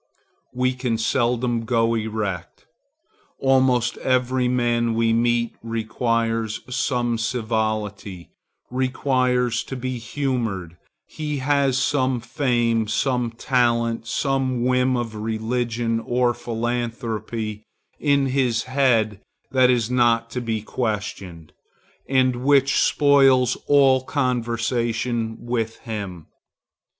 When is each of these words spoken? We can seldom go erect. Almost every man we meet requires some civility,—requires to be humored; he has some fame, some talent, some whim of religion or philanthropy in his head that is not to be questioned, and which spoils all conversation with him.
We 0.55 0.73
can 0.73 0.97
seldom 0.97 1.63
go 1.63 1.93
erect. 1.93 2.65
Almost 3.37 3.97
every 3.99 4.47
man 4.47 4.95
we 4.95 5.13
meet 5.13 5.53
requires 5.61 6.61
some 6.75 7.19
civility,—requires 7.19 9.63
to 9.63 9.75
be 9.75 9.99
humored; 9.99 10.77
he 11.05 11.37
has 11.37 11.77
some 11.77 12.19
fame, 12.19 12.87
some 12.87 13.29
talent, 13.29 14.07
some 14.07 14.65
whim 14.65 14.97
of 14.97 15.13
religion 15.13 15.99
or 15.99 16.33
philanthropy 16.33 17.61
in 17.99 18.25
his 18.25 18.63
head 18.63 19.21
that 19.51 19.69
is 19.69 19.91
not 19.91 20.31
to 20.31 20.41
be 20.41 20.63
questioned, 20.63 21.53
and 22.09 22.37
which 22.37 22.79
spoils 22.81 23.55
all 23.67 24.01
conversation 24.03 25.37
with 25.41 25.77
him. 25.81 26.25